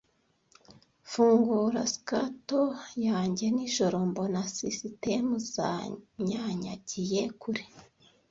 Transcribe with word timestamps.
Mfungura 1.03 1.81
scuttle 1.93 2.71
yanjye 3.07 3.45
nijoro 3.55 3.97
mbona 4.09 4.39
sisitemu 4.55 5.33
zanyanyagiye 5.53 7.21
kure, 7.41 7.65